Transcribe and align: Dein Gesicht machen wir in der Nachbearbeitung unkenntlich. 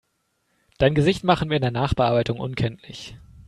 Dein 0.79 0.95
Gesicht 0.95 1.23
machen 1.23 1.49
wir 1.51 1.57
in 1.57 1.61
der 1.61 1.69
Nachbearbeitung 1.69 2.39
unkenntlich. 2.39 3.15